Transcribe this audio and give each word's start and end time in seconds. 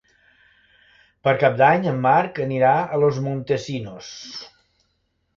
Per 1.27 1.33
Cap 1.43 1.59
d'Any 1.59 1.85
en 1.91 1.99
Marc 2.05 2.41
anirà 2.45 2.71
a 2.79 2.97
Los 3.03 3.19
Montesinos. 3.27 4.09